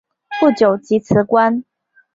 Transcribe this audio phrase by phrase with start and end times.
[0.39, 1.63] 不久即辞官。